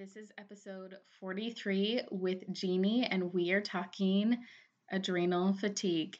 [0.00, 4.38] This is episode 43 with Jeannie, and we are talking
[4.90, 6.16] adrenal fatigue.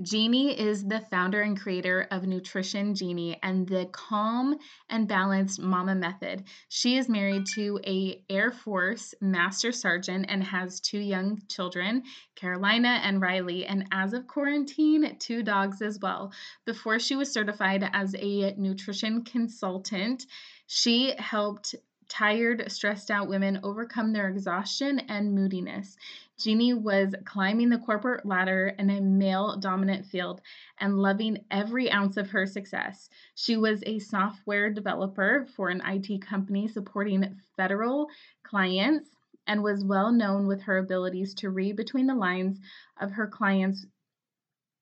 [0.00, 4.56] Jeannie is the founder and creator of Nutrition Jeannie and the Calm
[4.88, 6.44] and Balanced Mama Method.
[6.68, 12.04] She is married to a Air Force Master Sergeant and has two young children,
[12.36, 16.32] Carolina and Riley, and as of quarantine, two dogs as well.
[16.64, 20.26] Before she was certified as a nutrition consultant,
[20.68, 21.74] she helped
[22.10, 25.96] tired, stressed out women overcome their exhaustion and moodiness.
[26.38, 30.40] Jeannie was climbing the corporate ladder in a male dominant field
[30.78, 33.08] and loving every ounce of her success.
[33.34, 38.08] She was a software developer for an IT company supporting federal
[38.42, 39.08] clients
[39.46, 42.58] and was well known with her abilities to read between the lines
[43.00, 43.86] of her clients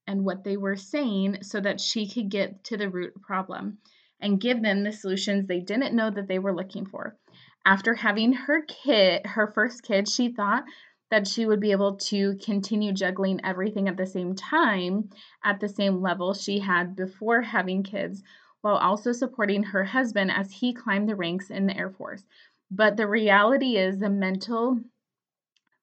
[0.06, 3.78] and what they were saying so that she could get to the root problem
[4.20, 7.16] and give them the solutions they didn't know that they were looking for.
[7.64, 10.64] After having her kid, her first kid, she thought
[11.10, 15.10] that she would be able to continue juggling everything at the same time
[15.42, 18.22] at the same level she had before having kids,
[18.60, 22.24] while also supporting her husband as he climbed the ranks in the Air Force.
[22.70, 24.80] But the reality is, the mental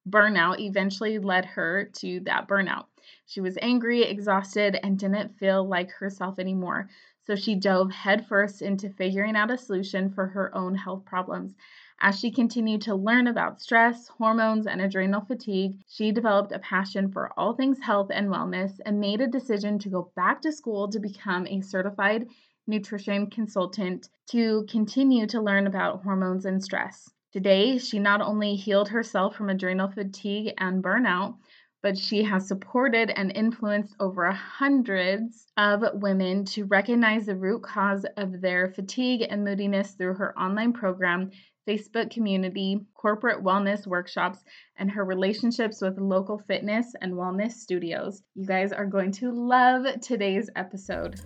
[0.08, 2.86] burnout eventually led her to that burnout.
[3.26, 6.88] She was angry, exhausted, and didn't feel like herself anymore.
[7.26, 11.56] So she dove headfirst into figuring out a solution for her own health problems.
[11.98, 17.10] As she continued to learn about stress, hormones, and adrenal fatigue, she developed a passion
[17.10, 20.86] for all things health and wellness and made a decision to go back to school
[20.88, 22.28] to become a certified
[22.68, 27.10] nutrition consultant to continue to learn about hormones and stress.
[27.32, 31.36] Today, she not only healed herself from adrenal fatigue and burnout,
[31.82, 38.04] but she has supported and influenced over hundreds of women to recognize the root cause
[38.16, 41.30] of their fatigue and moodiness through her online program,
[41.68, 44.44] Facebook community, corporate wellness workshops,
[44.76, 48.22] and her relationships with local fitness and wellness studios.
[48.34, 51.20] You guys are going to love today's episode.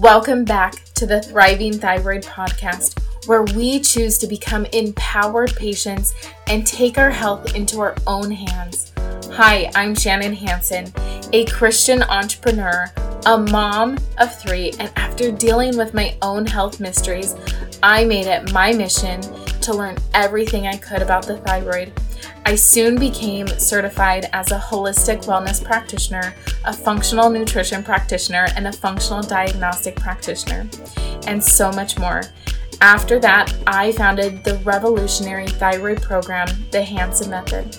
[0.00, 6.14] Welcome back to the Thriving Thyroid Podcast, where we choose to become empowered patients
[6.46, 8.92] and take our health into our own hands.
[9.36, 10.92] Hi, I'm Shannon Hanson,
[11.32, 12.92] a Christian entrepreneur,
[13.24, 17.34] a mom of three, and after dealing with my own health mysteries,
[17.82, 19.22] I made it my mission
[19.62, 21.98] to learn everything I could about the thyroid.
[22.44, 26.34] I soon became certified as a holistic wellness practitioner,
[26.66, 30.68] a functional nutrition practitioner, and a functional diagnostic practitioner,
[31.26, 32.20] and so much more.
[32.82, 37.78] After that, I founded the revolutionary thyroid program, the Hanson Method.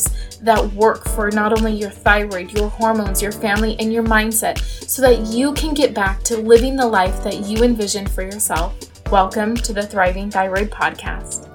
[0.41, 5.01] that work for not only your thyroid, your hormones, your family, and your mindset so
[5.01, 8.75] that you can get back to living the life that you envisioned for yourself.
[9.11, 11.47] Welcome to the Thriving Thyroid Podcast.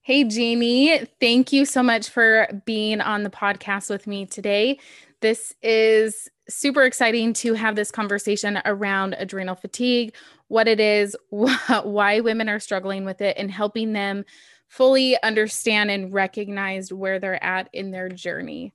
[0.00, 4.78] Hey, Jamie, thank you so much for being on the podcast with me today.
[5.20, 10.14] This is super exciting to have this conversation around adrenal fatigue,
[10.48, 14.24] what it is, why women are struggling with it, and helping them
[14.66, 18.72] fully understand and recognize where they're at in their journey.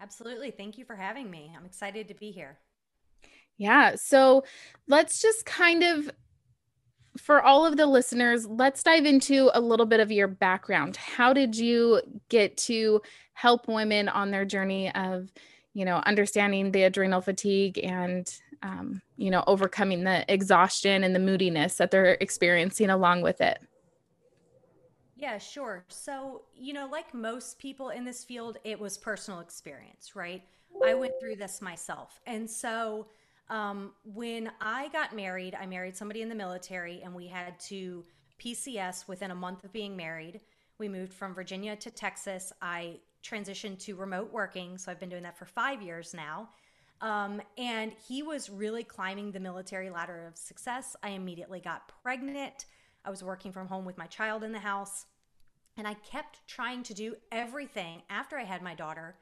[0.00, 0.50] Absolutely.
[0.50, 1.52] Thank you for having me.
[1.56, 2.58] I'm excited to be here.
[3.58, 3.94] Yeah.
[3.96, 4.44] So
[4.88, 6.10] let's just kind of,
[7.18, 10.96] for all of the listeners, let's dive into a little bit of your background.
[10.96, 12.00] How did you
[12.30, 13.02] get to
[13.34, 15.30] help women on their journey of,
[15.74, 18.32] you know, understanding the adrenal fatigue and
[18.62, 23.60] um, you know, overcoming the exhaustion and the moodiness that they're experiencing along with it?
[25.16, 25.84] Yeah, sure.
[25.88, 30.42] So, you know, like most people in this field, it was personal experience, right?
[30.84, 32.20] I went through this myself.
[32.26, 33.06] And so,
[33.50, 38.04] um, when I got married, I married somebody in the military and we had to
[38.42, 40.40] PCS within a month of being married.
[40.78, 42.52] We moved from Virginia to Texas.
[42.62, 44.78] I transitioned to remote working.
[44.78, 46.50] So I've been doing that for five years now.
[47.00, 50.96] Um, and he was really climbing the military ladder of success.
[51.02, 52.66] I immediately got pregnant.
[53.04, 55.06] I was working from home with my child in the house.
[55.76, 59.16] And I kept trying to do everything after I had my daughter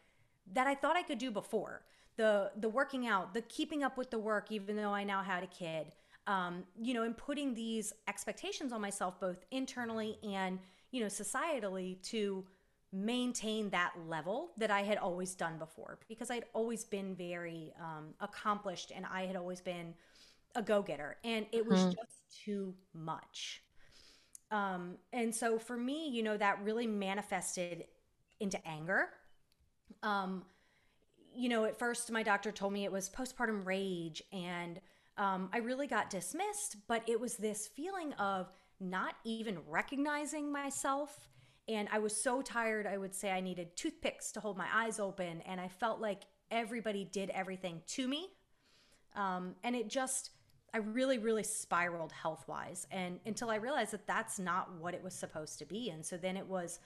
[0.55, 1.85] that I thought I could do before.
[2.17, 5.45] The the working out, the keeping up with the work even though I now had
[5.45, 5.93] a kid.
[6.29, 10.61] um, you know, in putting these expectations on myself, both internally and,
[10.91, 12.45] you know, societally to
[12.93, 18.15] maintain that level that I had always done before because I'd always been very um,
[18.21, 19.95] accomplished and I had always been
[20.55, 21.17] a go getter.
[21.25, 21.91] And it was mm-hmm.
[21.91, 23.63] just too much.
[24.51, 27.85] Um, and so for me, you know, that really manifested
[28.41, 29.11] into anger.
[30.03, 30.45] Um,
[31.35, 34.81] you know, at first my doctor told me it was postpartum rage and
[35.19, 38.51] um, I really got dismissed, but it was this feeling of
[38.81, 41.29] not even recognizing myself.
[41.69, 44.99] And I was so tired, I would say I needed toothpicks to hold my eyes
[44.99, 45.43] open.
[45.43, 48.29] And I felt like everybody did everything to me.
[49.15, 50.31] Um, and it just,
[50.73, 52.87] I really, really spiraled health wise.
[52.91, 55.91] And until I realized that that's not what it was supposed to be.
[55.91, 56.81] And so then it was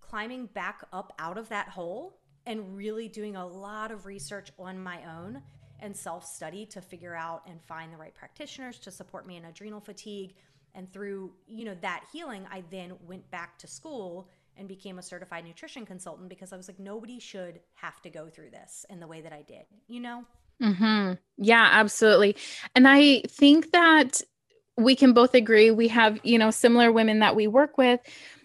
[0.00, 4.82] climbing back up out of that hole and really doing a lot of research on
[4.82, 5.42] my own
[5.80, 9.44] and self study to figure out and find the right practitioners to support me in
[9.44, 10.34] adrenal fatigue.
[10.78, 15.02] And through, you know, that healing, I then went back to school and became a
[15.02, 19.00] certified nutrition consultant because I was like, nobody should have to go through this in
[19.00, 20.24] the way that I did, you know?
[20.62, 21.14] Mm-hmm.
[21.36, 22.36] Yeah, absolutely.
[22.76, 24.22] And I think that
[24.76, 27.98] we can both agree we have, you know, similar women that we work with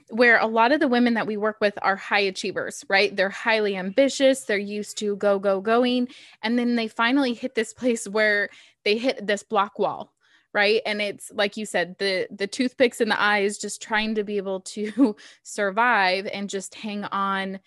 [0.09, 3.15] where a lot of the women that we work with are high achievers, right?
[3.15, 6.07] They're highly ambitious, they're used to go, go, going.
[6.41, 8.49] And then they finally hit this place where
[8.83, 10.13] they hit this block wall
[10.53, 10.81] right?
[10.85, 14.37] And it's like you said the the toothpicks in the eyes just trying to be
[14.37, 17.59] able to survive and just hang on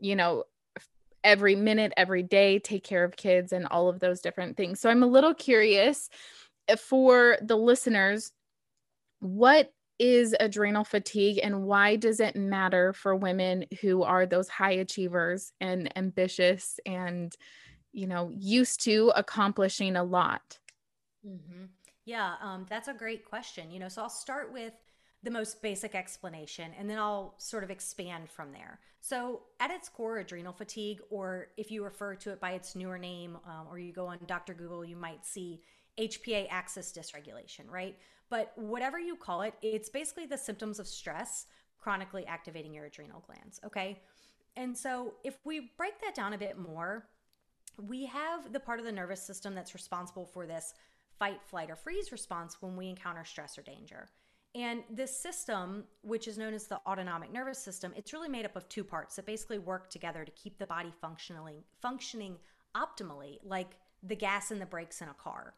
[0.00, 0.44] you know
[1.22, 4.80] every minute every day take care of kids and all of those different things.
[4.80, 6.10] So i'm a little curious
[6.68, 8.32] eh, for the listeners
[9.20, 14.72] what is adrenal fatigue and why does it matter for women who are those high
[14.72, 17.34] achievers and ambitious and
[17.92, 20.58] you know used to accomplishing a lot?
[21.26, 21.64] Mm-hmm.
[22.04, 24.72] Yeah um, that's a great question you know so i'll start with
[25.22, 29.88] the most basic explanation and then i'll sort of expand from there so at its
[29.88, 33.78] core adrenal fatigue or if you refer to it by its newer name um, or
[33.78, 35.60] you go on dr google you might see
[35.98, 37.96] hpa axis dysregulation right
[38.30, 41.46] but whatever you call it, it's basically the symptoms of stress
[41.78, 43.60] chronically activating your adrenal glands.
[43.64, 44.00] Okay.
[44.56, 47.06] And so if we break that down a bit more,
[47.80, 50.74] we have the part of the nervous system that's responsible for this
[51.18, 54.08] fight, flight, or freeze response when we encounter stress or danger.
[54.54, 58.54] And this system, which is known as the autonomic nervous system, it's really made up
[58.54, 62.36] of two parts that basically work together to keep the body functioning functioning
[62.76, 65.54] optimally, like the gas and the brakes in a car.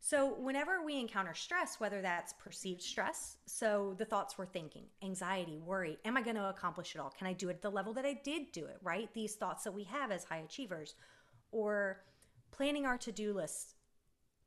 [0.00, 5.58] So, whenever we encounter stress, whether that's perceived stress, so the thoughts we're thinking, anxiety,
[5.58, 7.10] worry, am I going to accomplish it all?
[7.10, 9.08] Can I do it at the level that I did do it, right?
[9.14, 10.94] These thoughts that we have as high achievers,
[11.50, 12.02] or
[12.52, 13.74] planning our to do lists,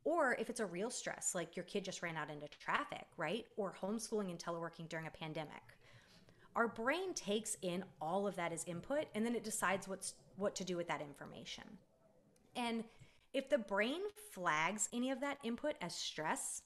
[0.04, 3.46] or if it's a real stress, like your kid just ran out into traffic, right?
[3.56, 5.62] Or homeschooling and teleworking during a pandemic.
[6.56, 10.54] Our brain takes in all of that as input and then it decides what's what
[10.56, 11.64] to do with that information.
[12.56, 12.84] And
[13.32, 14.00] if the brain
[14.32, 16.62] flags any of that input as stress,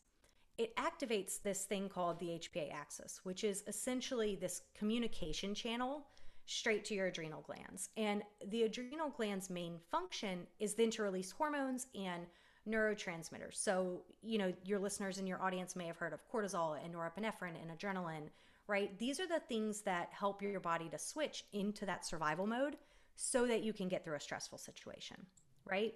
[0.57, 6.07] it activates this thing called the HPA axis, which is essentially this communication channel
[6.47, 7.91] straight to your adrenal glands.
[7.97, 12.27] And the adrenal gland's main function is then to release hormones and
[12.69, 13.55] neurotransmitters.
[13.55, 17.55] So, you know, your listeners and your audience may have heard of cortisol and norepinephrine
[17.61, 18.29] and adrenaline,
[18.67, 18.99] right?
[18.99, 22.77] These are the things that help your body to switch into that survival mode
[23.17, 25.17] so that you can get through a stressful situation,
[25.65, 25.95] right?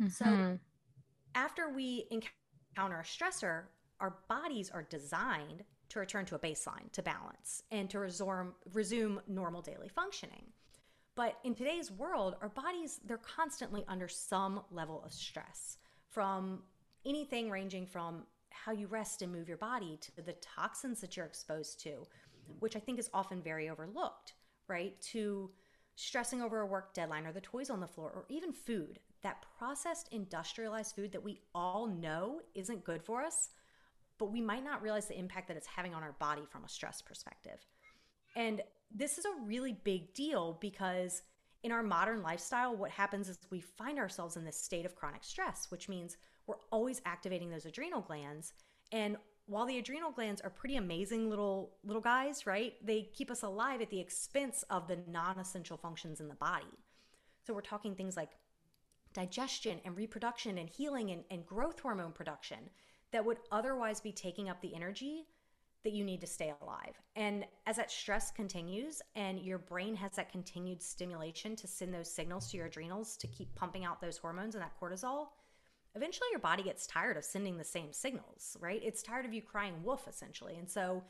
[0.00, 0.10] Mm-hmm.
[0.10, 0.58] So
[1.34, 3.62] after we encounter a stressor,
[4.00, 9.20] our bodies are designed to return to a baseline, to balance, and to resume, resume
[9.28, 10.44] normal daily functioning.
[11.16, 15.78] But in today's world, our bodies, they're constantly under some level of stress
[16.14, 16.62] from
[17.04, 21.26] anything ranging from how you rest and move your body to the toxins that you're
[21.26, 22.06] exposed to,
[22.60, 24.34] which I think is often very overlooked,
[24.68, 24.98] right?
[25.12, 25.50] To
[25.96, 29.44] stressing over a work deadline or the toys on the floor or even food that
[29.58, 33.50] processed industrialized food that we all know isn't good for us,
[34.18, 36.68] but we might not realize the impact that it's having on our body from a
[36.68, 37.66] stress perspective.
[38.36, 38.62] And
[38.94, 41.22] this is a really big deal because
[41.64, 45.24] in our modern lifestyle, what happens is we find ourselves in this state of chronic
[45.24, 48.52] stress, which means we're always activating those adrenal glands.
[48.92, 49.16] And
[49.46, 52.74] while the adrenal glands are pretty amazing little little guys, right?
[52.84, 56.66] They keep us alive at the expense of the non-essential functions in the body.
[57.46, 58.32] So we're talking things like
[59.14, 62.58] digestion and reproduction and healing and, and growth hormone production
[63.10, 65.24] that would otherwise be taking up the energy
[65.84, 66.98] that you need to stay alive.
[67.14, 72.10] And as that stress continues and your brain has that continued stimulation to send those
[72.10, 75.28] signals to your adrenals to keep pumping out those hormones and that cortisol,
[75.94, 78.80] eventually your body gets tired of sending the same signals, right?
[78.82, 80.56] It's tired of you crying wolf essentially.
[80.56, 81.04] And so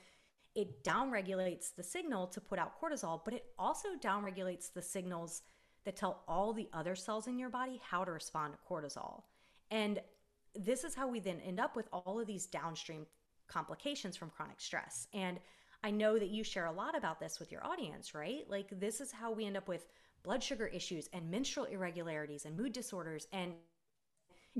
[0.55, 5.43] it downregulates the signal to put out cortisol, but it also downregulates the signals
[5.85, 9.23] that tell all the other cells in your body how to respond to cortisol.
[9.71, 10.01] And
[10.55, 13.07] this is how we then end up with all of these downstream
[13.55, 15.07] complications from chronic stress.
[15.15, 15.39] And
[15.85, 18.45] I know that you share a lot about this with your audience, right?
[18.49, 19.87] Like, this is how we end up with
[20.25, 23.53] blood sugar issues and menstrual irregularities and mood disorders and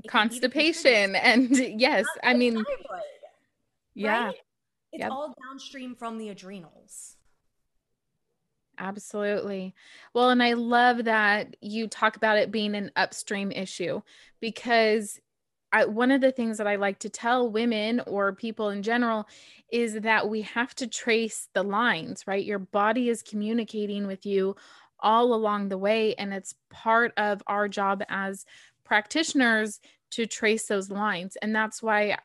[0.07, 1.15] constipation.
[1.15, 1.49] And
[1.79, 3.03] yes, I mean, thyroid,
[3.93, 4.25] yeah.
[4.27, 4.35] Right?
[4.93, 5.11] It's yep.
[5.11, 7.17] all downstream from the adrenals.
[8.77, 9.73] Absolutely.
[10.13, 14.01] Well, and I love that you talk about it being an upstream issue
[14.39, 15.19] because
[15.75, 19.27] I, one of the things that I like to tell women or people in general
[19.69, 22.45] is that we have to trace the lines, right?
[22.45, 24.55] Your body is communicating with you
[25.01, 28.45] all along the way, and it's part of our job as
[28.85, 31.35] practitioners to trace those lines.
[31.41, 32.19] And that's why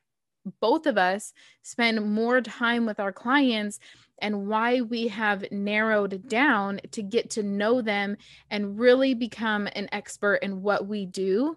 [0.60, 3.80] both of us spend more time with our clients
[4.22, 8.16] and why we have narrowed down to get to know them
[8.48, 11.56] and really become an expert in what we do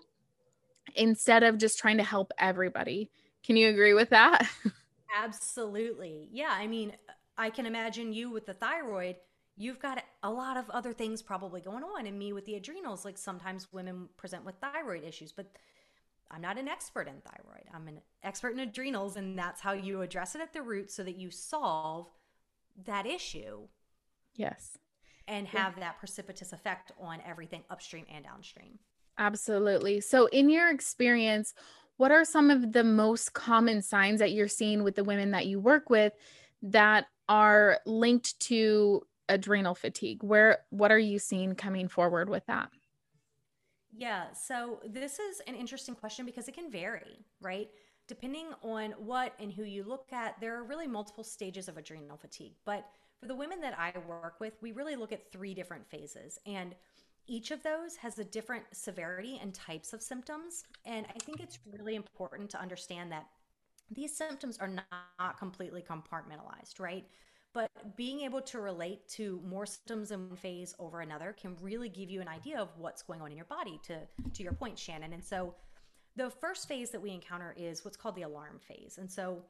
[0.95, 3.09] instead of just trying to help everybody.
[3.43, 4.47] Can you agree with that?
[5.15, 6.29] Absolutely.
[6.31, 6.51] Yeah.
[6.51, 6.93] I mean,
[7.37, 9.17] I can imagine you with the thyroid.
[9.55, 13.05] You've got a lot of other things probably going on, and me with the adrenals.
[13.05, 15.45] Like sometimes women present with thyroid issues, but
[16.31, 17.65] I'm not an expert in thyroid.
[17.73, 21.03] I'm an expert in adrenals, and that's how you address it at the root so
[21.03, 22.07] that you solve
[22.85, 23.67] that issue.
[24.35, 24.77] Yes.
[25.27, 28.79] And have that precipitous effect on everything upstream and downstream.
[29.17, 30.01] Absolutely.
[30.01, 31.53] So, in your experience,
[31.97, 35.45] what are some of the most common signs that you're seeing with the women that
[35.45, 36.13] you work with
[36.63, 40.23] that are linked to adrenal fatigue?
[40.23, 42.69] Where what are you seeing coming forward with that?
[43.95, 47.69] Yeah, so this is an interesting question because it can vary, right?
[48.07, 52.17] Depending on what and who you look at, there are really multiple stages of adrenal
[52.17, 52.53] fatigue.
[52.65, 52.85] But
[53.19, 56.39] for the women that I work with, we really look at three different phases.
[56.45, 56.75] And
[57.27, 60.63] each of those has a different severity and types of symptoms.
[60.85, 63.27] And I think it's really important to understand that
[63.91, 67.05] these symptoms are not completely compartmentalized, right?
[67.53, 71.89] But being able to relate to more symptoms in one phase over another can really
[71.89, 73.99] give you an idea of what's going on in your body, to,
[74.33, 75.13] to your point, Shannon.
[75.13, 75.53] And so
[76.15, 78.97] the first phase that we encounter is what's called the alarm phase.
[78.97, 79.43] And so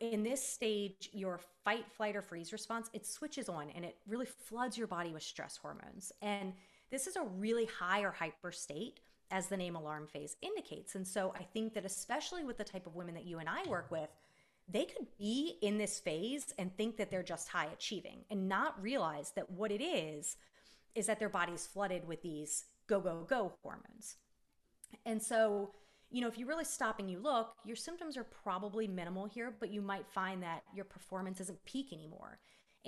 [0.00, 4.26] in this stage, your fight, flight, or freeze response, it switches on and it really
[4.26, 6.12] floods your body with stress hormones.
[6.22, 6.52] And
[6.90, 10.94] this is a really high or hyper state, as the name alarm phase indicates.
[10.94, 13.62] And so I think that, especially with the type of women that you and I
[13.68, 14.08] work with,
[14.70, 18.80] they could be in this phase and think that they're just high achieving and not
[18.82, 20.36] realize that what it is
[20.94, 24.16] is that their body's flooded with these go, go, go hormones.
[25.04, 25.72] And so,
[26.10, 29.54] you know, if you really stop and you look, your symptoms are probably minimal here,
[29.58, 32.38] but you might find that your performance isn't peak anymore.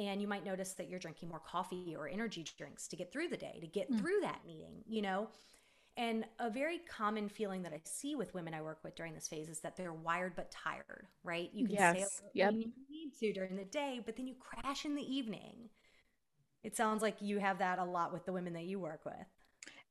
[0.01, 3.29] And you might notice that you're drinking more coffee or energy drinks to get through
[3.29, 4.01] the day, to get mm.
[4.01, 5.29] through that meeting, you know?
[5.99, 9.29] And a very common feeling that I see with women I work with during this
[9.29, 11.51] phase is that they're wired but tired, right?
[11.53, 11.97] You can yes.
[11.97, 12.53] stay up yep.
[12.55, 15.69] you need to during the day, but then you crash in the evening.
[16.65, 19.15] It sounds like you have that a lot with the women that you work with.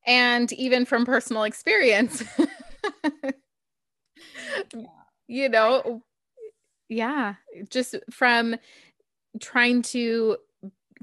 [0.04, 2.24] And even from personal experience.
[4.74, 4.86] yeah.
[5.28, 6.02] You know,
[6.88, 7.34] yeah,
[7.68, 8.56] just from
[9.38, 10.36] trying to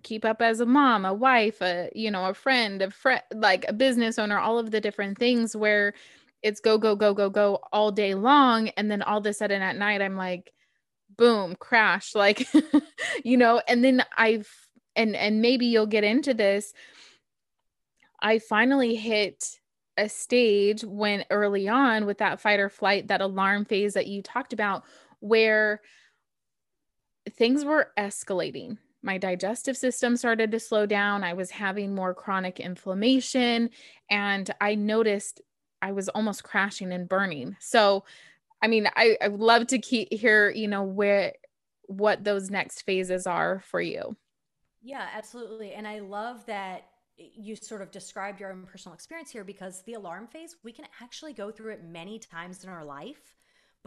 [0.04, 3.66] keep up as a mom, a wife, a you know, a friend, a friend like
[3.68, 5.94] a business owner, all of the different things where
[6.44, 8.70] it's go go go go go all day long.
[8.70, 10.54] And then all of a sudden at night I'm like
[11.18, 12.48] boom, crash like
[13.24, 14.50] you know, and then I've
[14.96, 16.74] and and maybe you'll get into this.
[18.20, 19.60] I finally hit
[19.98, 24.22] a stage when early on with that fight or flight that alarm phase that you
[24.22, 24.84] talked about
[25.20, 25.82] where
[27.38, 28.78] things were escalating.
[29.04, 31.24] My digestive system started to slow down.
[31.24, 33.70] I was having more chronic inflammation,
[34.10, 35.42] and I noticed
[35.82, 37.56] I was almost crashing and burning.
[37.60, 38.04] So,
[38.62, 41.34] I mean, I, I love to keep hear, you know, where
[41.84, 44.18] what those next phases are for you.
[44.82, 45.74] Yeah, absolutely.
[45.74, 49.94] And I love that you sort of described your own personal experience here because the
[49.94, 53.36] alarm phase, we can actually go through it many times in our life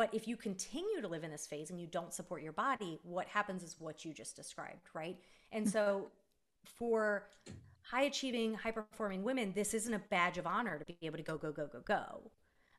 [0.00, 2.99] but if you continue to live in this phase and you don't support your body,
[3.02, 5.19] what happens is what you just described, right?
[5.52, 6.07] And so
[6.64, 7.28] for
[7.83, 11.23] high achieving, high performing women, this isn't a badge of honor to be able to
[11.23, 12.30] go, go, go, go, go.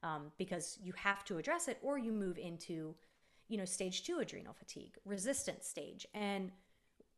[0.01, 2.95] Um, because you have to address it or you move into,
[3.49, 6.07] you know, stage two adrenal fatigue, resistance stage.
[6.15, 6.49] And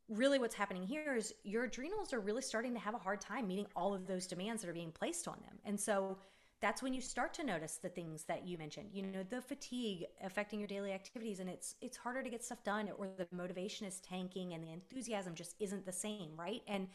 [0.09, 3.47] really what's happening here is your adrenals are really starting to have a hard time
[3.47, 5.59] meeting all of those demands that are being placed on them.
[5.63, 6.17] And so
[6.63, 10.05] that's when you start to notice the things that you mentioned you know the fatigue
[10.23, 13.85] affecting your daily activities and it's it's harder to get stuff done or the motivation
[13.85, 16.61] is tanking and the enthusiasm just isn't the same right?
[16.67, 16.87] And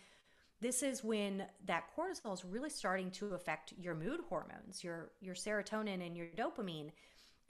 [0.61, 5.35] this is when that cortisol is really starting to affect your mood hormones your your
[5.35, 6.91] serotonin and your dopamine.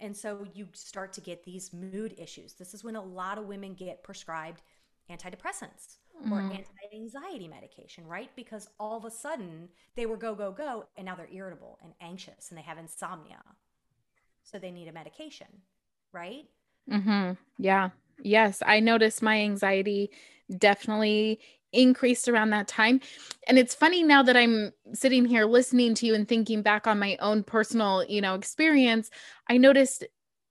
[0.01, 2.53] And so you start to get these mood issues.
[2.53, 4.63] This is when a lot of women get prescribed
[5.11, 5.97] antidepressants
[6.27, 6.33] mm.
[6.33, 8.31] or anti-anxiety medication, right?
[8.37, 11.93] Because all of a sudden they were go go go and now they're irritable and
[12.01, 13.43] anxious and they have insomnia.
[14.43, 15.49] So they need a medication,
[16.13, 16.47] right?
[16.91, 17.37] Mhm.
[17.59, 17.91] Yeah.
[18.23, 20.11] Yes, I noticed my anxiety
[20.57, 21.41] definitely
[21.73, 23.01] increased around that time.
[23.47, 26.99] And it's funny now that I'm sitting here listening to you and thinking back on
[26.99, 29.11] my own personal, you know, experience,
[29.49, 30.05] I noticed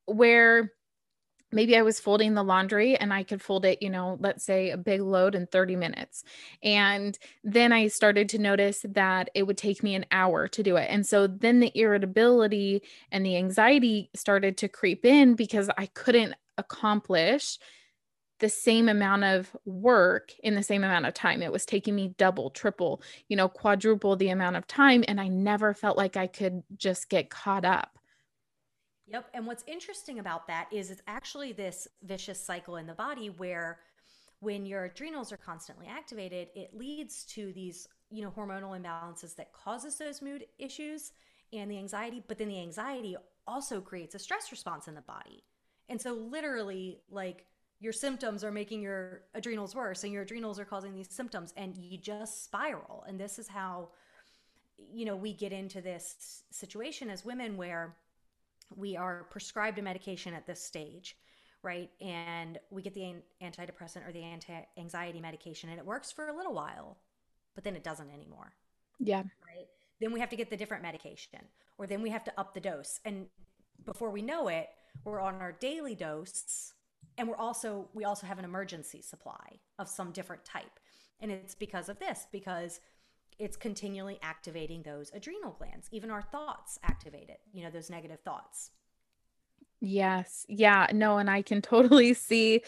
[0.06, 0.74] where
[1.52, 4.70] maybe I was folding the laundry and I could fold it, you know, let's say
[4.72, 6.24] a big load in 30 minutes.
[6.62, 10.76] And then I started to notice that it would take me an hour to do
[10.76, 10.88] it.
[10.90, 16.34] And so then the irritability and the anxiety started to creep in because I couldn't
[16.58, 17.58] accomplish
[18.40, 21.42] the same amount of work in the same amount of time.
[21.42, 25.04] It was taking me double, triple, you know, quadruple the amount of time.
[25.08, 27.98] And I never felt like I could just get caught up.
[29.08, 29.30] Yep.
[29.34, 33.80] And what's interesting about that is it's actually this vicious cycle in the body where
[34.40, 39.54] when your adrenals are constantly activated, it leads to these, you know, hormonal imbalances that
[39.54, 41.14] causes those mood issues
[41.54, 43.16] and the anxiety, but then the anxiety
[43.48, 45.44] also creates a stress response in the body.
[45.90, 47.46] And so literally like
[47.80, 51.78] your symptoms are making your adrenals worse and your adrenals are causing these symptoms and
[51.78, 53.06] you just spiral.
[53.08, 53.90] And this is how
[54.94, 57.96] you know, we get into this situation as women where
[58.76, 61.16] we are prescribed a medication at this stage,
[61.64, 61.90] right?
[62.02, 66.36] And we get the antidepressant or the anti anxiety medication and it works for a
[66.36, 66.98] little while,
[67.56, 68.54] but then it doesn't anymore.
[69.00, 69.24] Yeah.
[69.46, 69.68] Right.
[70.00, 71.40] Then we have to get the different medication
[71.78, 73.00] or then we have to up the dose.
[73.06, 73.28] And
[73.86, 74.68] before we know it,
[75.04, 76.74] we're on our daily dose
[77.18, 80.80] and we're also we also have an emergency supply of some different type.
[81.20, 82.80] And it's because of this because
[83.40, 85.88] it's continually activating those adrenal glands.
[85.92, 88.72] Even our thoughts activate it, you know, those negative thoughts.
[89.80, 90.46] Yes.
[90.50, 90.88] Yeah.
[90.92, 92.62] No, and I can totally see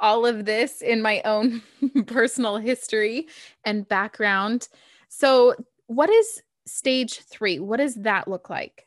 [0.00, 1.62] all of this in my own
[2.06, 3.26] personal history
[3.64, 4.68] and background.
[5.08, 5.54] So,
[5.86, 7.58] what is stage three?
[7.58, 8.86] What does that look like?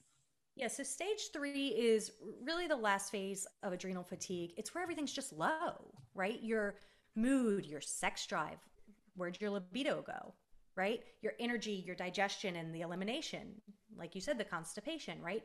[0.55, 2.11] Yeah, so stage three is
[2.43, 4.53] really the last phase of adrenal fatigue.
[4.57, 6.41] It's where everything's just low, right?
[6.41, 6.75] Your
[7.15, 8.57] mood, your sex drive,
[9.15, 10.33] where'd your libido go?
[10.77, 11.03] Right?
[11.21, 13.55] Your energy, your digestion, and the elimination.
[13.97, 15.43] Like you said, the constipation, right?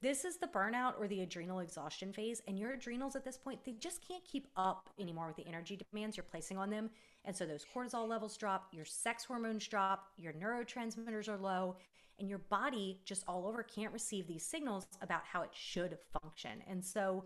[0.00, 2.42] This is the burnout or the adrenal exhaustion phase.
[2.46, 5.78] And your adrenals at this point, they just can't keep up anymore with the energy
[5.90, 6.90] demands you're placing on them.
[7.24, 11.76] And so those cortisol levels drop, your sex hormones drop, your neurotransmitters are low,
[12.18, 16.62] and your body just all over can't receive these signals about how it should function.
[16.68, 17.24] And so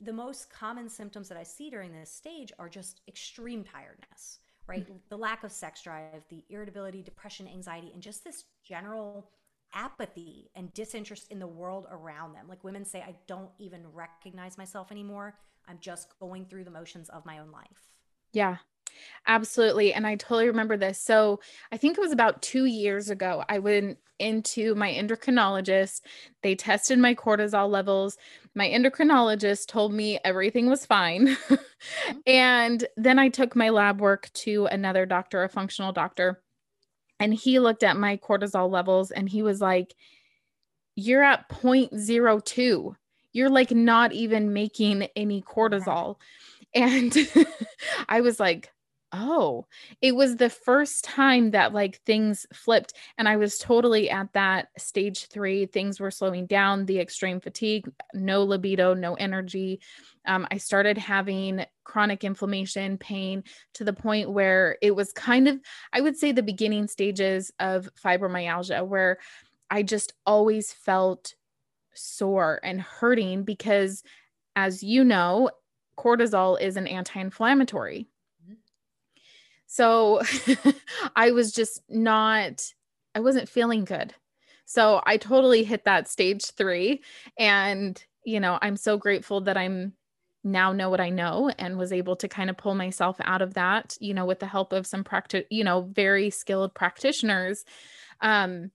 [0.00, 4.86] the most common symptoms that I see during this stage are just extreme tiredness right?
[5.08, 9.30] The lack of sex drive, the irritability, depression, anxiety, and just this general
[9.74, 12.46] apathy and disinterest in the world around them.
[12.48, 15.36] Like women say, I don't even recognize myself anymore.
[15.68, 17.90] I'm just going through the motions of my own life.
[18.32, 18.56] Yeah.
[19.26, 19.92] Absolutely.
[19.92, 21.00] And I totally remember this.
[21.00, 21.40] So
[21.72, 23.44] I think it was about two years ago.
[23.48, 26.02] I went into my endocrinologist.
[26.42, 28.16] They tested my cortisol levels.
[28.54, 31.28] My endocrinologist told me everything was fine.
[31.28, 32.18] Mm-hmm.
[32.26, 36.42] and then I took my lab work to another doctor, a functional doctor.
[37.20, 39.94] And he looked at my cortisol levels and he was like,
[40.96, 42.94] You're at 0.02.
[43.32, 46.16] You're like not even making any cortisol.
[46.74, 47.16] And
[48.08, 48.70] I was like,
[49.14, 49.64] oh,
[50.02, 52.94] it was the first time that like things flipped.
[53.16, 55.66] And I was totally at that stage three.
[55.66, 59.80] Things were slowing down, the extreme fatigue, no libido, no energy.
[60.26, 65.60] Um, I started having chronic inflammation, pain to the point where it was kind of,
[65.92, 69.18] I would say, the beginning stages of fibromyalgia, where
[69.70, 71.34] I just always felt
[71.94, 74.02] sore and hurting because,
[74.56, 75.50] as you know,
[75.96, 78.08] cortisol is an anti inflammatory.
[79.74, 80.22] So
[81.16, 82.64] I was just not,
[83.12, 84.14] I wasn't feeling good.
[84.66, 87.02] So I totally hit that stage three.
[87.40, 89.94] And, you know, I'm so grateful that I'm
[90.44, 93.54] now know what I know and was able to kind of pull myself out of
[93.54, 97.64] that, you know, with the help of some practice, you know, very skilled practitioners.
[98.20, 98.70] Um,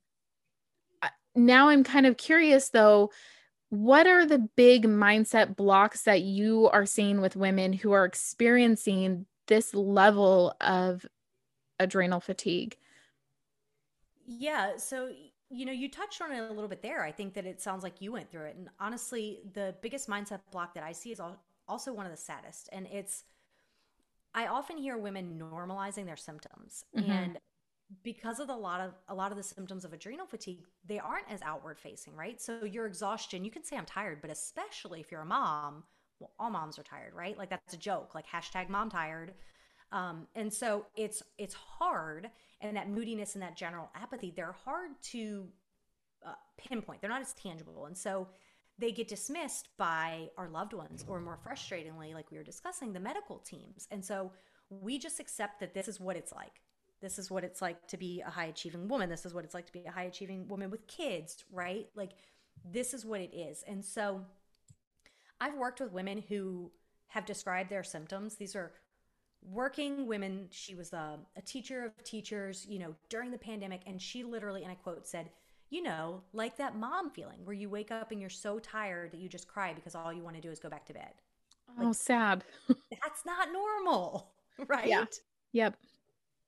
[1.33, 3.11] now I'm kind of curious though,
[3.69, 9.27] what are the big mindset blocks that you are seeing with women who are experiencing
[9.49, 11.05] this level of
[11.79, 12.77] adrenal fatigue?
[14.25, 14.77] Yeah.
[14.77, 15.09] So
[15.51, 17.03] you know, you touched on it a little bit there.
[17.03, 18.55] I think that it sounds like you went through it.
[18.55, 21.19] And honestly, the biggest mindset block that I see is
[21.67, 22.69] also one of the saddest.
[22.71, 23.23] And it's,
[24.35, 26.85] I often hear women normalizing their symptoms.
[26.95, 27.11] Mm-hmm.
[27.11, 27.39] And
[28.03, 31.29] because of the lot of a lot of the symptoms of adrenal fatigue, they aren't
[31.31, 32.39] as outward facing, right?
[32.39, 35.83] So your exhaustion, you can say I'm tired, but especially if you're a mom,
[36.19, 37.37] well, all moms are tired, right?
[37.37, 39.33] Like that's a joke, like hashtag mom tired.
[39.91, 42.29] Um, and so it's it's hard,
[42.61, 45.47] and that moodiness and that general apathy, they're hard to
[46.25, 47.01] uh, pinpoint.
[47.01, 48.27] They're not as tangible, and so
[48.77, 52.99] they get dismissed by our loved ones, or more frustratingly, like we were discussing, the
[52.99, 53.87] medical teams.
[53.91, 54.31] And so
[54.69, 56.61] we just accept that this is what it's like.
[57.01, 59.09] This is what it's like to be a high achieving woman.
[59.09, 61.87] This is what it's like to be a high achieving woman with kids, right?
[61.95, 62.11] Like
[62.63, 63.63] this is what it is.
[63.67, 64.21] And so
[65.41, 66.71] I've worked with women who
[67.07, 68.35] have described their symptoms.
[68.35, 68.71] These are
[69.41, 70.47] working women.
[70.51, 73.81] She was a, a, teacher of teachers, you know, during the pandemic.
[73.87, 75.29] And she literally, and I quote, said,
[75.69, 79.19] you know, like that mom feeling where you wake up and you're so tired that
[79.19, 81.13] you just cry because all you want to do is go back to bed.
[81.69, 82.43] Oh, like, oh, sad.
[82.67, 84.31] that's not normal,
[84.67, 84.87] right?
[84.87, 85.05] Yeah.
[85.53, 85.77] Yep.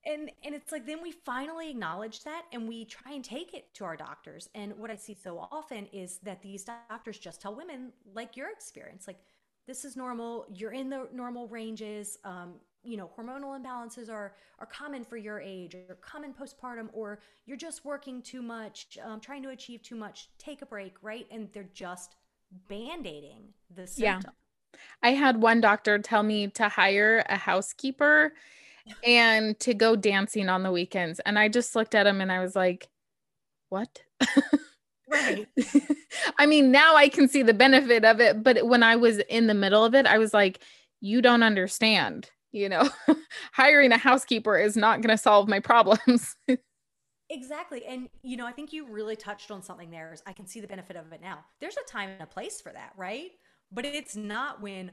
[0.06, 3.74] And and it's like then we finally acknowledge that and we try and take it
[3.76, 4.50] to our doctors.
[4.56, 8.50] And what I see so often is that these doctors just tell women like your
[8.50, 9.20] experience, like
[9.68, 10.48] this is normal.
[10.54, 12.18] You're in the normal ranges.
[12.24, 17.20] Um, you know hormonal imbalances are are common for your age or common postpartum or
[17.46, 21.28] you're just working too much um, trying to achieve too much take a break right
[21.32, 22.16] and they're just
[22.68, 23.44] band-aiding
[23.76, 24.32] the symptom
[24.74, 24.80] yeah.
[25.04, 28.34] i had one doctor tell me to hire a housekeeper
[29.04, 32.40] and to go dancing on the weekends and i just looked at him and i
[32.40, 32.90] was like
[33.70, 34.02] what?
[35.10, 35.48] Right.
[36.38, 39.48] I mean now i can see the benefit of it but when i was in
[39.48, 40.62] the middle of it i was like
[41.02, 42.90] you don't understand you know
[43.54, 46.36] hiring a housekeeper is not going to solve my problems.
[47.34, 50.46] Exactly and you know i think you really touched on something there is i can
[50.46, 51.40] see the benefit of it now.
[51.62, 53.32] There's a time and a place for that right?
[53.72, 54.92] But it's not when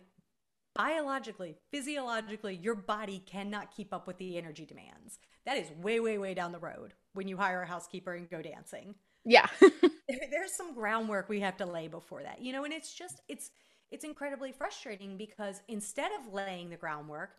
[0.78, 6.16] biologically physiologically your body cannot keep up with the energy demands that is way way
[6.16, 8.94] way down the road when you hire a housekeeper and go dancing
[9.26, 9.46] yeah
[10.30, 13.50] there's some groundwork we have to lay before that you know and it's just it's
[13.90, 17.32] it's incredibly frustrating because instead of laying the groundwork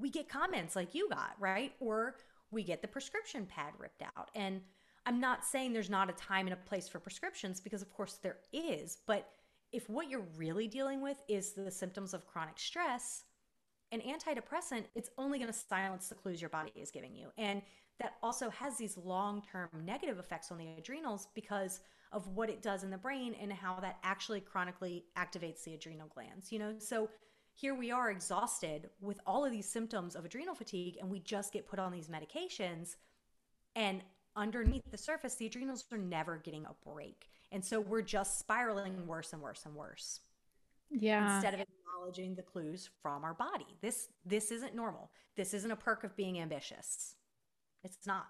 [0.00, 1.72] we get comments like you got, right?
[1.78, 2.16] Or
[2.50, 4.30] we get the prescription pad ripped out.
[4.34, 4.62] And
[5.06, 8.18] I'm not saying there's not a time and a place for prescriptions because, of course,
[8.22, 8.98] there is.
[9.06, 9.28] But
[9.72, 13.24] if what you're really dealing with is the symptoms of chronic stress,
[13.92, 17.28] an antidepressant, it's only going to silence the clues your body is giving you.
[17.36, 17.62] And
[17.98, 21.80] that also has these long term negative effects on the adrenals because
[22.12, 26.08] of what it does in the brain and how that actually chronically activates the adrenal
[26.08, 26.74] glands, you know?
[26.78, 27.08] So
[27.52, 31.52] here we are exhausted with all of these symptoms of adrenal fatigue and we just
[31.52, 32.96] get put on these medications
[33.76, 34.02] and
[34.36, 39.06] underneath the surface the adrenals are never getting a break and so we're just spiraling
[39.06, 40.20] worse and worse and worse.
[40.90, 41.36] Yeah.
[41.36, 43.66] Instead of acknowledging the clues from our body.
[43.80, 45.10] This this isn't normal.
[45.36, 47.14] This isn't a perk of being ambitious.
[47.84, 48.26] It's not.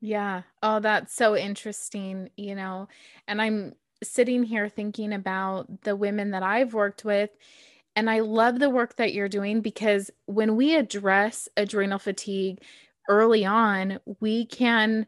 [0.00, 0.42] Yeah.
[0.62, 2.88] Oh that's so interesting you know.
[3.28, 7.30] And i'm sitting here thinking about the women that i've worked with
[7.96, 12.60] and I love the work that you're doing because when we address adrenal fatigue
[13.08, 15.06] early on, we can.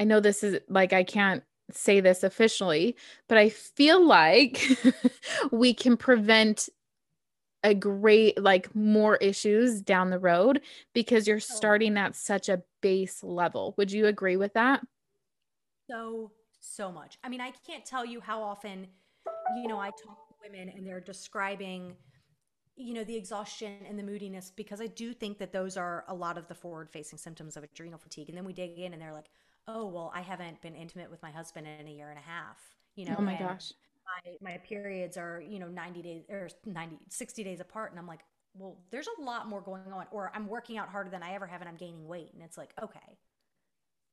[0.00, 2.96] I know this is like, I can't say this officially,
[3.28, 4.62] but I feel like
[5.50, 6.68] we can prevent
[7.64, 10.60] a great, like, more issues down the road
[10.94, 13.74] because you're starting at such a base level.
[13.76, 14.82] Would you agree with that?
[15.90, 17.18] So, so much.
[17.24, 18.86] I mean, I can't tell you how often,
[19.56, 21.96] you know, I talk to women and they're describing
[22.76, 26.14] you know the exhaustion and the moodiness because i do think that those are a
[26.14, 29.00] lot of the forward facing symptoms of adrenal fatigue and then we dig in and
[29.00, 29.30] they're like
[29.68, 32.58] oh well i haven't been intimate with my husband in a year and a half
[32.94, 33.72] you know oh my gosh
[34.24, 38.06] my, my periods are you know 90 days or 90 60 days apart and i'm
[38.06, 38.20] like
[38.54, 41.46] well there's a lot more going on or i'm working out harder than i ever
[41.46, 43.18] have and i'm gaining weight and it's like okay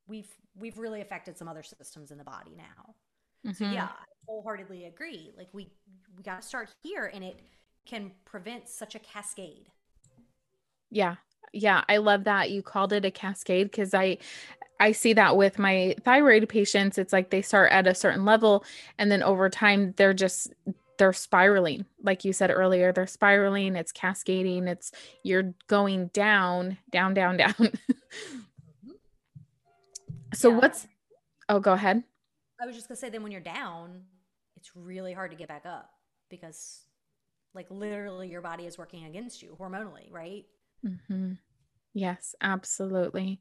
[0.08, 2.96] we've we've really affected some other systems in the body now
[3.46, 3.64] Mm-hmm.
[3.64, 5.32] So yeah, I wholeheartedly agree.
[5.38, 5.70] Like we
[6.16, 7.40] we got to start here, and it
[7.86, 9.68] can prevent such a cascade.
[10.90, 11.16] Yeah,
[11.52, 14.18] yeah, I love that you called it a cascade because I
[14.80, 16.98] I see that with my thyroid patients.
[16.98, 18.66] It's like they start at a certain level,
[18.98, 20.54] and then over time they're just
[21.00, 24.92] they're spiraling like you said earlier they're spiraling it's cascading it's
[25.24, 28.92] you're going down down down down mm-hmm.
[30.36, 30.58] so yeah.
[30.58, 30.86] what's
[31.50, 32.04] oh go ahead
[32.64, 34.04] I was just gonna say then when you're down,
[34.56, 35.90] it's really hard to get back up
[36.30, 36.84] because
[37.54, 40.46] like literally your body is working against you hormonally, right?
[40.86, 41.34] Mm-hmm.
[41.94, 43.40] Yes, absolutely.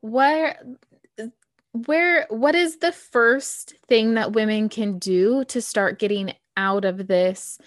[0.00, 0.58] What
[1.72, 7.06] where what is the first thing that women can do to start getting out of
[7.08, 7.58] this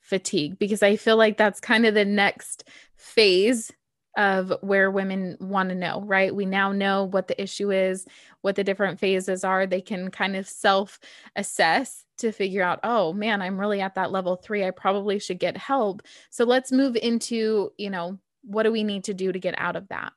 [0.00, 0.58] fatigue?
[0.58, 2.64] Because i feel like that's kind of the next
[2.96, 3.72] phase
[4.16, 6.34] of where women want to know right?
[6.34, 8.06] We now know what the issue is
[8.42, 9.66] what the different phases are.
[9.66, 10.98] They can kind of self
[11.36, 15.38] assess to figure out oh man i'm really at that level 3 i probably should
[15.38, 16.02] get help.
[16.30, 19.76] So let's move into you know what do we need to do to get out
[19.76, 20.12] of that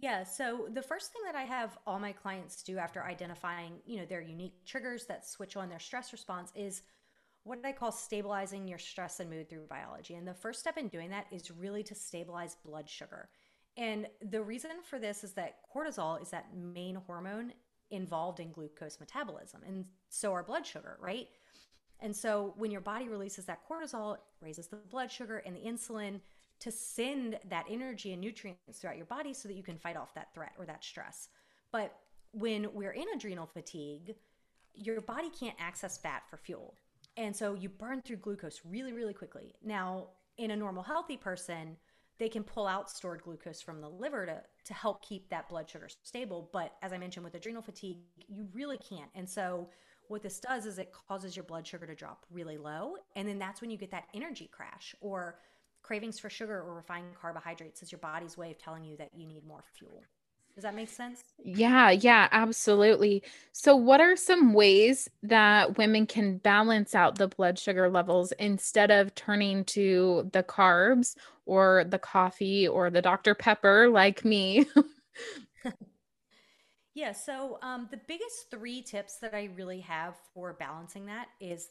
[0.00, 3.98] Yeah, so the first thing that I have all my clients do after identifying, you
[3.98, 6.82] know, their unique triggers that switch on their stress response is
[7.44, 10.14] what I call stabilizing your stress and mood through biology.
[10.14, 13.28] And the first step in doing that is really to stabilize blood sugar.
[13.76, 17.52] And the reason for this is that cortisol is that main hormone
[17.90, 21.28] involved in glucose metabolism, and so our blood sugar, right?
[22.00, 25.60] And so when your body releases that cortisol, it raises the blood sugar and the
[25.60, 26.20] insulin
[26.60, 30.14] to send that energy and nutrients throughout your body so that you can fight off
[30.14, 31.28] that threat or that stress.
[31.72, 31.94] But
[32.32, 34.14] when we're in adrenal fatigue,
[34.74, 36.74] your body can't access fat for fuel.
[37.16, 39.54] And so you burn through glucose really, really quickly.
[39.62, 41.76] Now, in a normal, healthy person,
[42.18, 45.68] they can pull out stored glucose from the liver to, to help keep that blood
[45.68, 46.50] sugar stable.
[46.52, 49.10] But as I mentioned, with adrenal fatigue, you really can't.
[49.14, 49.70] And so,
[50.08, 52.96] what this does is it causes your blood sugar to drop really low.
[53.14, 55.38] And then that's when you get that energy crash or
[55.82, 59.26] cravings for sugar or refined carbohydrates is your body's way of telling you that you
[59.26, 60.02] need more fuel.
[60.54, 61.22] Does that make sense?
[61.42, 63.22] Yeah, yeah, absolutely.
[63.52, 68.90] So, what are some ways that women can balance out the blood sugar levels instead
[68.90, 71.16] of turning to the carbs
[71.46, 73.34] or the coffee or the Dr.
[73.34, 74.66] Pepper like me?
[76.94, 81.68] Yeah, so um, the biggest three tips that I really have for balancing that is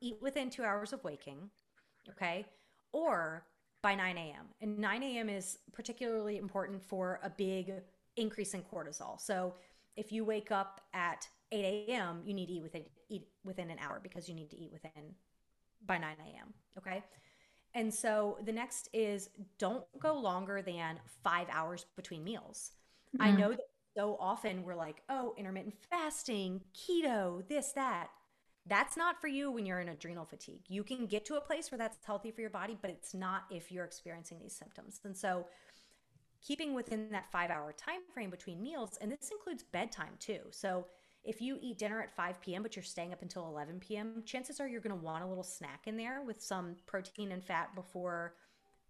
[0.00, 1.50] eat within two hours of waking,
[2.08, 2.46] okay?
[2.92, 3.46] Or
[3.82, 4.46] by 9 a.m.
[4.60, 5.28] And 9 a.m.
[5.28, 7.72] is particularly important for a big
[8.16, 9.20] increase in cortisol.
[9.20, 9.54] So
[9.96, 13.78] if you wake up at 8 a.m., you need to eat within, eat within an
[13.78, 15.14] hour because you need to eat within
[15.86, 16.52] by 9 a.m.
[16.78, 17.02] Okay.
[17.74, 22.72] And so the next is don't go longer than five hours between meals.
[23.20, 23.60] I Mm, know that
[23.96, 28.10] so often we're like, oh, intermittent fasting, keto, this, that.
[28.66, 30.62] That's not for you when you're in adrenal fatigue.
[30.68, 33.44] You can get to a place where that's healthy for your body, but it's not
[33.50, 35.00] if you're experiencing these symptoms.
[35.04, 35.46] And so
[36.46, 40.40] keeping within that five hour time frame between meals, and this includes bedtime too.
[40.50, 40.86] So
[41.24, 44.60] if you eat dinner at 5 p.m., but you're staying up until 11 p.m., chances
[44.60, 47.74] are you're going to want a little snack in there with some protein and fat
[47.74, 48.34] before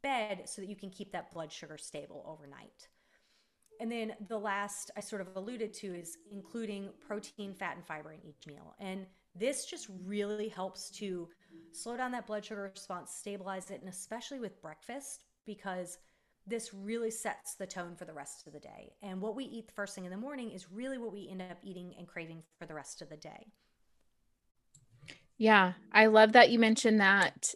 [0.03, 2.89] bed so that you can keep that blood sugar stable overnight.
[3.81, 8.13] And then the last I sort of alluded to is including protein, fat, and fiber
[8.13, 8.75] in each meal.
[8.79, 11.29] And this just really helps to
[11.73, 15.99] slow down that blood sugar response, stabilize it, and especially with breakfast, because
[16.47, 18.93] this really sets the tone for the rest of the day.
[19.03, 21.43] And what we eat the first thing in the morning is really what we end
[21.43, 23.47] up eating and craving for the rest of the day.
[25.39, 27.55] Yeah, I love that you mentioned that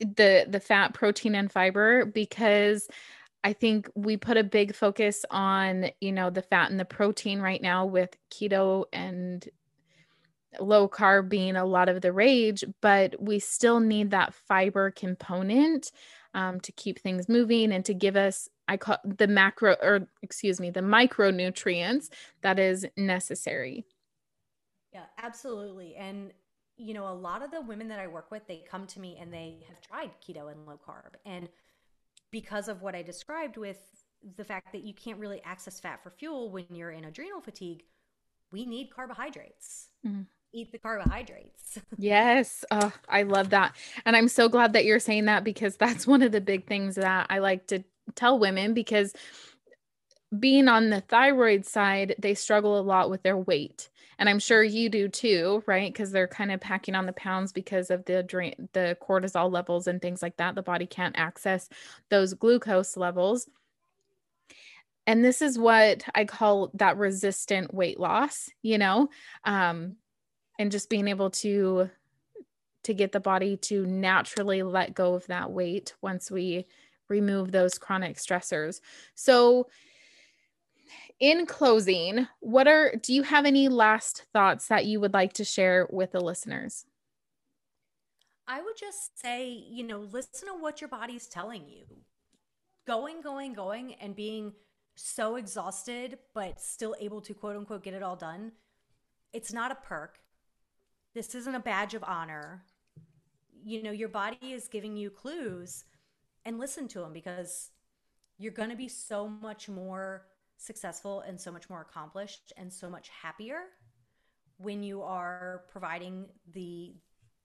[0.00, 2.88] the the fat, protein, and fiber because
[3.42, 7.40] I think we put a big focus on, you know, the fat and the protein
[7.40, 9.48] right now with keto and
[10.60, 15.92] low carb being a lot of the rage, but we still need that fiber component
[16.34, 20.60] um, to keep things moving and to give us, I call the macro or excuse
[20.60, 22.08] me, the micronutrients
[22.42, 23.84] that is necessary.
[24.92, 25.96] Yeah, absolutely.
[25.96, 26.32] And,
[26.76, 29.18] you know, a lot of the women that I work with, they come to me
[29.20, 31.14] and they have tried keto and low carb.
[31.26, 31.48] And
[32.30, 33.78] because of what I described with
[34.36, 37.84] the fact that you can't really access fat for fuel when you're in adrenal fatigue,
[38.50, 39.88] we need carbohydrates.
[40.06, 40.26] Mm.
[40.52, 41.52] Eat the carbohydrates.
[41.98, 42.64] Yes.
[42.70, 43.76] Oh, I love that.
[44.06, 46.94] And I'm so glad that you're saying that because that's one of the big things
[46.94, 47.84] that I like to
[48.14, 49.12] tell women because
[50.38, 53.90] being on the thyroid side, they struggle a lot with their weight.
[54.18, 55.92] And I'm sure you do too, right?
[55.92, 59.86] Because they're kind of packing on the pounds because of the drain, the cortisol levels
[59.86, 60.54] and things like that.
[60.54, 61.68] The body can't access
[62.08, 63.48] those glucose levels.
[65.06, 69.08] And this is what I call that resistant weight loss, you know,
[69.44, 69.96] um,
[70.58, 71.90] and just being able to
[72.84, 76.64] to get the body to naturally let go of that weight once we
[77.08, 78.80] remove those chronic stressors.
[79.14, 79.68] So,
[81.20, 85.44] in closing, what are do you have any last thoughts that you would like to
[85.44, 86.86] share with the listeners?
[88.46, 91.84] I would just say, you know, listen to what your body's telling you.
[92.86, 94.54] Going, going, going, and being
[94.94, 98.52] so exhausted, but still able to quote unquote get it all done.
[99.34, 100.18] It's not a perk.
[101.18, 102.62] This isn't a badge of honor.
[103.64, 105.84] You know, your body is giving you clues
[106.44, 107.70] and listen to them because
[108.38, 110.28] you're going to be so much more
[110.58, 113.62] successful and so much more accomplished and so much happier
[114.58, 116.94] when you are providing the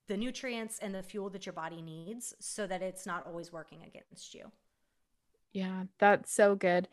[0.07, 3.79] the nutrients and the fuel that your body needs so that it's not always working
[3.87, 4.51] against you.
[5.51, 6.87] Yeah, that's so good.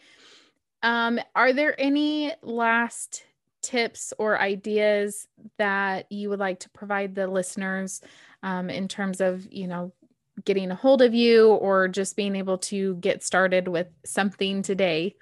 [0.82, 3.24] Um, are there any last
[3.62, 5.26] tips or ideas
[5.58, 8.00] that you would like to provide the listeners
[8.42, 9.92] um, in terms of, you know,
[10.44, 15.14] getting a hold of you or just being able to get started with something today?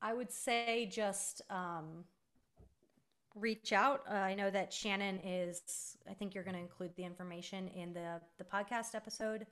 [0.00, 2.04] I would say just um,
[3.34, 4.02] reach out.
[4.08, 5.96] Uh, I know that Shannon is.
[6.08, 9.46] I think you're going to include the information in the the podcast episode.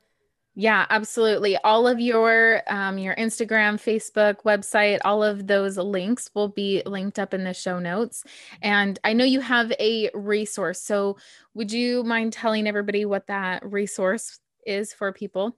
[0.57, 1.57] Yeah, absolutely.
[1.59, 7.19] All of your um, your Instagram, Facebook, website, all of those links will be linked
[7.19, 8.23] up in the show notes.
[8.63, 10.81] And I know you have a resource.
[10.81, 11.17] So
[11.55, 15.57] would you mind telling everybody what that resource is for people?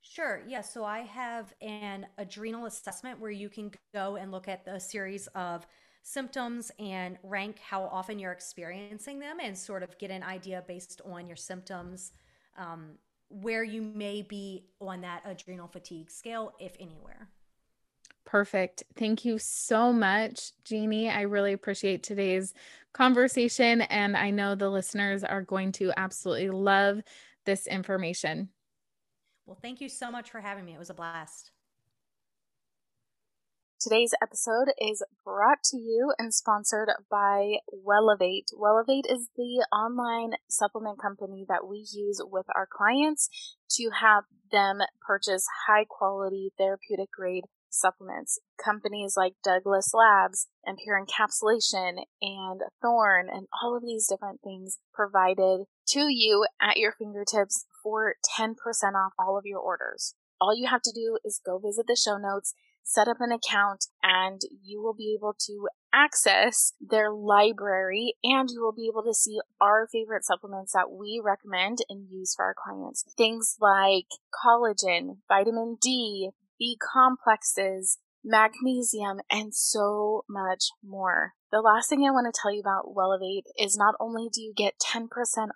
[0.00, 0.42] Sure.
[0.46, 0.60] Yeah.
[0.60, 5.26] So I have an adrenal assessment where you can go and look at the series
[5.34, 5.66] of
[6.02, 11.02] symptoms and rank how often you're experiencing them and sort of get an idea based
[11.04, 12.12] on your symptoms
[12.56, 12.92] um,
[13.28, 17.28] where you may be on that adrenal fatigue scale, if anywhere.
[18.24, 18.82] Perfect.
[18.94, 21.08] Thank you so much, Jeannie.
[21.08, 22.52] I really appreciate today's
[22.92, 27.00] conversation, and I know the listeners are going to absolutely love
[27.46, 28.50] this information.
[29.46, 30.74] Well, thank you so much for having me.
[30.74, 31.52] It was a blast.
[33.80, 38.52] Today's episode is brought to you and sponsored by Wellevate.
[38.52, 43.28] Wellevate is the online supplement company that we use with our clients
[43.76, 48.40] to have them purchase high quality therapeutic grade supplements.
[48.60, 54.78] Companies like Douglas Labs and Pure Encapsulation and Thorne and all of these different things
[54.92, 58.56] provided to you at your fingertips for 10%
[58.96, 60.16] off all of your orders.
[60.40, 62.54] All you have to do is go visit the show notes
[62.88, 68.62] set up an account and you will be able to access their library and you
[68.62, 72.54] will be able to see our favorite supplements that we recommend and use for our
[72.56, 73.04] clients.
[73.16, 81.34] Things like collagen, vitamin D, B complexes, magnesium, and so much more.
[81.52, 84.54] The last thing I want to tell you about Wellevate is not only do you
[84.56, 85.08] get 10%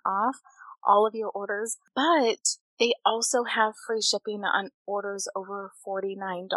[0.05, 0.37] off
[0.85, 6.47] all of your orders, but they also have free shipping on orders over $49.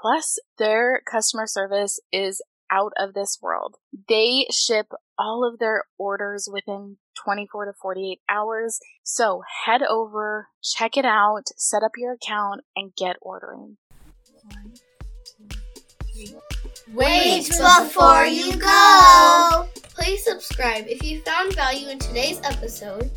[0.00, 3.76] Plus, their customer service is out of this world.
[4.08, 8.80] They ship all of their orders within 24 to 48 hours.
[9.02, 13.76] So head over, check it out, set up your account, and get ordering.
[16.92, 19.68] Wait before you go!
[19.94, 23.10] Please subscribe if you found value in today's episode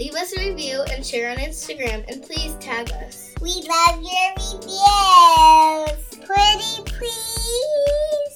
[0.00, 3.34] Leave us a review and share on Instagram, and please tag us.
[3.42, 6.26] We love your reviews.
[6.26, 8.29] Pretty please.